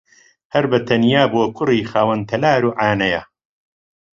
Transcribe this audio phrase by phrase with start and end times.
[0.53, 3.21] هەر بەتەنیا بۆ کوڕی خاوەن تەلار و عانەیە